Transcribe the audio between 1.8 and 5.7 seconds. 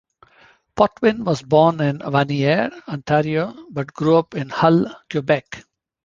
Vanier, Ontario, but grew up in Hull, Quebec.